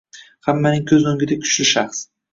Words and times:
Hammaning 0.47 0.81
ko’z 0.93 1.05
o’ngida 1.11 1.37
kuchli 1.45 1.67
shaxs 1.75 2.05